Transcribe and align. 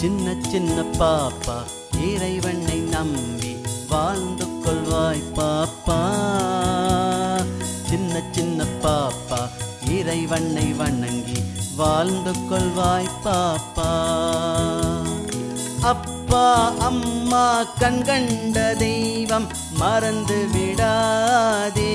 சின்ன 0.00 0.34
சின்ன 0.48 0.82
பாப்பா 0.98 1.56
இறைவனை 2.00 2.78
நம்பி 2.78 3.56
வாழ்ந்து 3.88 4.46
கொள்வாய் 4.64 5.22
பாப்பா. 5.36 5.98
சின்ன 7.88 8.22
சின்ன 8.30 8.64
பாப்பா 8.82 9.40
இறைவனை 9.88 10.72
வணங்கி 10.72 11.42
வாழ்ந்து 11.76 12.32
கொள்வாய் 12.50 13.10
பாப்பா. 13.24 13.90
அப்பா 15.80 16.72
அம்மா 16.78 17.62
கண்கண்ட 17.62 18.76
தெய்வம் 18.76 19.48
மறந்து 19.72 20.46
விடாதே. 20.52 21.94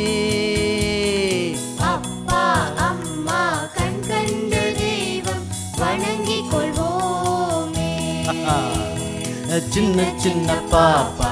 சின்ன 9.48 10.00
சின்ன 10.18 10.50
பாப்பா 10.72 11.30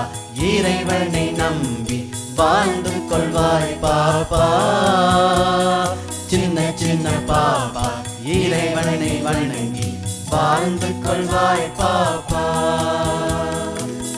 இறைவனை 0.48 1.26
நம்பி 1.32 1.98
வாழ்ந்து 2.36 2.92
கொள்வாய் 3.10 3.74
பாப்பா. 3.82 4.44
சின்ன 6.28 6.58
சின்ன 6.76 7.10
பாப்பா 7.30 7.86
இறைவனை 8.36 9.14
வணங்கி 9.22 9.90
வாழ்ந்து 10.30 10.90
கொள்வாய் 11.06 11.68
பாப்பா. 11.80 12.44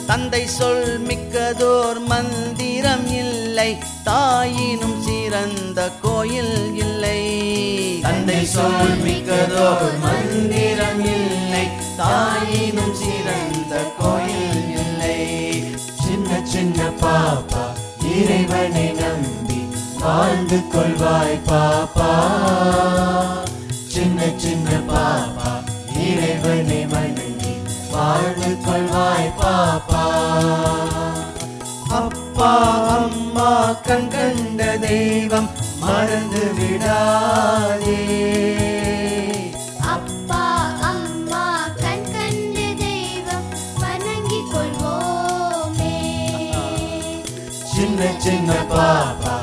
தந்தை 0.06 0.46
சொல் 0.48 0.86
மிக்கதோர் 1.08 2.00
மந்திரம் 2.06 3.06
இல்லை 3.22 3.70
தாயினும் 4.04 4.98
சிறந்த 5.02 5.90
கோயில் 6.02 6.56
இல்லை. 6.76 7.20
தந்தை 8.02 8.40
சொல் 8.46 8.96
மிக்கதோர் 9.04 9.86
மந்திரம் 9.98 11.04
இல்லை 11.16 11.64
தாயினும் 11.96 12.94
சிறந்த 12.94 13.55
இறைவனை 18.16 18.86
நம்பி 19.00 19.60
வாழ்ந்து 20.02 20.58
கொள்வாய் 20.72 21.38
பாப்பா. 21.48 22.10
சின்ன 23.94 24.28
சின்ன 24.36 24.70
பாப்பா 24.90 25.50
இறைவனை 26.06 26.80
வணங்கி 26.86 27.54
வாழ்ந்து 27.92 28.50
கொள்வாய் 28.66 29.32
பாப்பா. 29.40 30.04
அப்பா 32.00 32.52
அம்மா 32.96 33.52
கண்கண்ட 33.88 34.78
தெய்வம் 34.78 35.50
மறந்து 35.80 36.44
விடாதே. 36.58 38.00
சின்ன 48.26 48.52
பாப்பா 48.70 49.34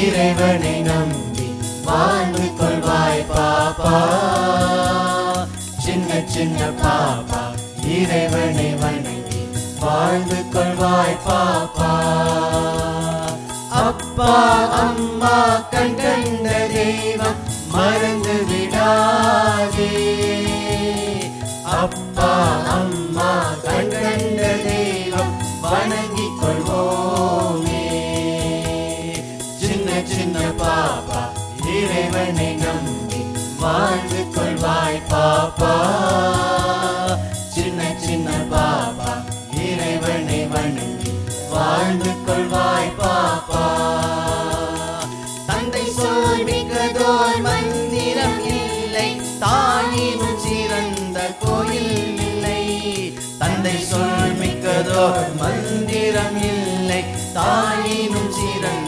இறைவனை 0.00 0.74
நம்பி 0.82 1.46
வாழ்ந்து 1.84 2.46
கொள்வாய் 2.58 3.24
பாப்பா. 3.30 3.94
சின்ன 5.78 6.10
சின்ன 6.26 6.60
பாப்பா 6.82 7.40
இறைவனை 7.96 8.68
வணங்கி 8.74 9.42
வாழ்ந்து 9.80 10.40
கொள்வாய் 10.54 11.18
பாப்பா. 11.26 11.90
அப்பா 13.82 14.32
அம்மா 14.80 15.36
கண்ட 15.70 16.02
தெய்வம் 16.74 17.40
மறந்து 17.72 18.29
வாழ்ந்து 33.62 34.20
கொள்வாய் 34.34 35.00
பாப்பா. 35.10 35.72
சின்ன 37.54 37.80
சின்ன 38.04 38.28
பாப்பா 38.52 39.10
இறைவனை 39.64 40.40
வணங்கி 40.52 41.12
வாழ்ந்து 41.52 42.12
கொள்வாய் 42.26 42.92
பாப்பா. 43.00 43.64
தந்தை 45.46 45.84
சொல் 45.98 46.44
மிக்கதோர் 46.48 47.40
மந்திரம் 47.48 48.40
இல்லை 48.54 49.08
தாயினும் 49.44 50.38
சிறந்த 50.46 51.18
கோயில் 51.42 51.94
இல்லை. 52.28 52.62
தந்தை 53.38 53.76
சொல் 53.90 54.34
மிக்கதோர் 54.42 55.30
மந்திரம் 55.42 56.38
இல்லை 56.50 57.02
தாயினும் 57.34 58.32
சிறந்த 58.32 58.79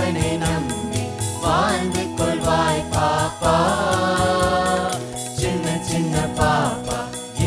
தேவனை 0.00 0.28
நம்பி 0.36 1.02
வாழ்ந்து 1.42 2.02
கொள்வாய் 2.18 2.84
பாப்பா. 2.92 3.52
சின்ன 5.40 5.66
சின்ன 5.88 6.22
பாப்பா 6.38 6.98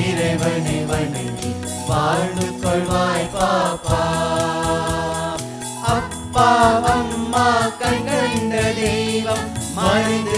இறைவனை 0.02 0.78
வணங்கி 0.90 1.52
வாழ்ந்து 1.90 2.48
கொள்வாய் 2.64 3.28
பாப்பா. 3.36 4.02
அப்பா 5.96 6.48
அம்மா 6.94 7.48
கண்கண்ட 7.82 8.62
தெய்வம் 8.80 9.50
மனித 9.80 10.32